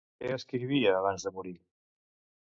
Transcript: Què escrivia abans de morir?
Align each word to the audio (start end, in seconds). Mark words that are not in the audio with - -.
Què 0.21 0.29
escrivia 0.35 0.93
abans 0.99 1.25
de 1.29 1.33
morir? 1.35 1.53